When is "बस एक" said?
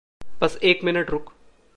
0.41-0.83